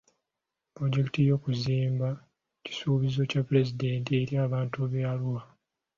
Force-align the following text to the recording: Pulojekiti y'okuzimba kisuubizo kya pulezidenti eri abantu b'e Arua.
Pulojekiti 0.73 1.19
y'okuzimba 1.29 2.07
kisuubizo 2.63 3.21
kya 3.29 3.41
pulezidenti 3.47 4.09
eri 4.21 4.33
abantu 4.45 4.77
b'e 4.91 5.01
Arua. 5.11 5.41